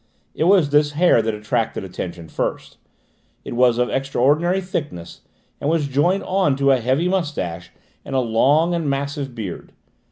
[0.33, 2.77] It was this hair that attracted attention first;
[3.45, 5.21] it was of extraordinary thickness
[5.59, 7.69] and was joined on to a heavy moustache
[8.03, 9.73] and a long and massive beard.